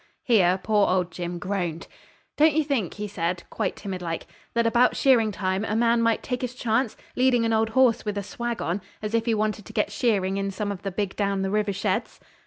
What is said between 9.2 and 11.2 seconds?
he wanted to get shearing in some of the big